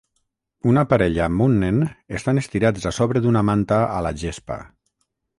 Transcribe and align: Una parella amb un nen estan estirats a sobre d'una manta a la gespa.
Una 0.69 0.83
parella 0.93 1.25
amb 1.25 1.43
un 1.47 1.59
nen 1.63 1.83
estan 2.19 2.41
estirats 2.43 2.87
a 2.91 2.93
sobre 2.99 3.21
d'una 3.25 3.43
manta 3.51 3.77
a 3.99 4.03
la 4.07 4.13
gespa. 4.23 4.57